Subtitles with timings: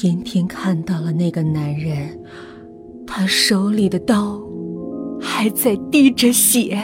[0.00, 2.16] 天天看到了那个男人，
[3.04, 4.40] 他手里的刀
[5.20, 6.80] 还在滴着血。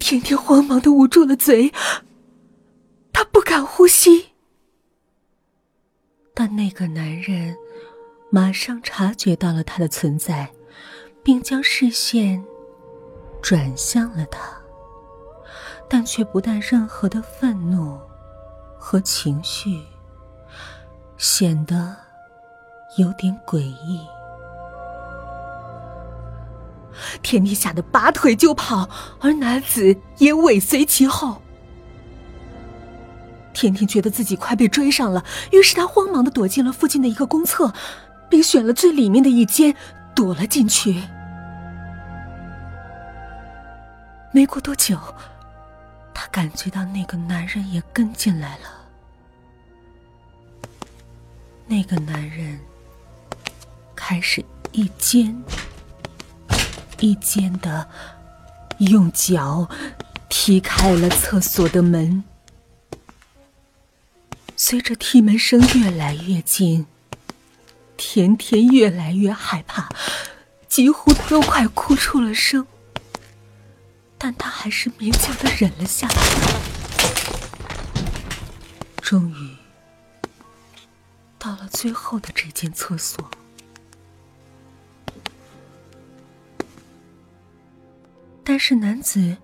[0.00, 1.72] 天天慌忙的捂住了嘴，
[3.12, 4.30] 她不敢呼吸。
[6.34, 7.54] 但那个男人
[8.32, 10.50] 马上察觉到了他的存在，
[11.22, 12.44] 并将视线
[13.40, 14.60] 转向了他，
[15.88, 17.96] 但却不带任何的愤怒
[18.76, 19.78] 和情绪，
[21.20, 21.94] 显得
[22.96, 24.00] 有点诡异。
[27.20, 28.88] 甜甜吓得拔腿就跑，
[29.20, 31.42] 而男子也尾随其后。
[33.52, 37.70] 甜甜觉得自己快被追上了，于是她慌忙的躲进了附近的一个公厕，
[38.30, 39.76] 并选了最里面的一间
[40.14, 41.02] 躲了进去。
[44.32, 44.96] 没过多久，
[46.14, 48.79] 他感觉到那个男人也跟进来了。
[51.70, 52.58] 那个男人
[53.94, 55.40] 开始一间。
[56.98, 57.88] 一间的
[58.78, 59.70] 用脚
[60.28, 62.24] 踢开了厕所的门，
[64.56, 66.86] 随着踢门声越来越近，
[67.96, 69.88] 甜甜越来越害怕，
[70.68, 72.66] 几乎都快哭出了声。
[74.18, 76.14] 但他还是勉强的忍了下来。
[79.00, 79.56] 终于
[81.40, 83.28] 到了最后的这间厕所。
[88.44, 89.38] 但是男子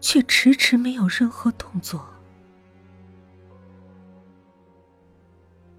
[0.00, 2.08] 却迟迟没有任何动作。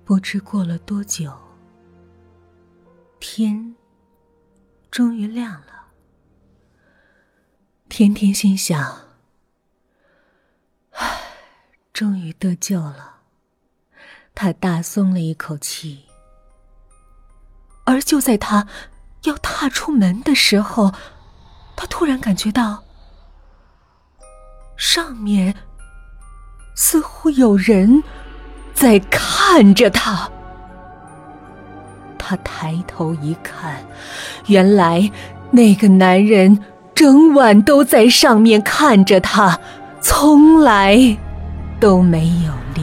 [0.03, 1.31] 不知过了多久，
[3.19, 3.75] 天
[4.89, 5.89] 终于亮了。
[7.87, 9.09] 天天心想
[10.91, 11.21] ：“唉，
[11.93, 13.17] 终于得救了。”
[14.41, 16.05] 他大松了一口气。
[17.83, 18.65] 而就在他
[19.23, 20.93] 要踏出门的时候，
[21.75, 22.81] 他突然感觉到，
[24.77, 25.53] 上面
[26.73, 28.01] 似乎有人
[28.73, 30.31] 在看着他。
[32.17, 33.83] 他抬头一看，
[34.47, 35.11] 原来
[35.51, 36.63] 那个男人
[36.95, 39.59] 整晚都在上面看着他，
[39.99, 41.17] 从来
[41.77, 42.81] 都没有离